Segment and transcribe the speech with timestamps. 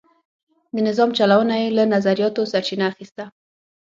[0.73, 3.23] د نظام چلونه یې له نظریاتو سرچینه اخیسته.